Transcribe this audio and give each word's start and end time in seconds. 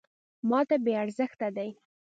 .ماته 0.49 0.75
بې 0.83 0.93
ارزښته 1.03 1.47
دی. 1.57 1.69